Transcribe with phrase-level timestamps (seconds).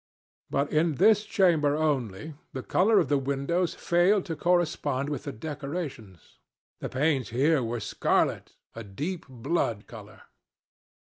[0.49, 5.31] But in this chamber only, the color of the windows failed to correspond with the
[5.31, 6.39] decorations.
[6.79, 10.23] The panes here were scarlet—a deep blood color.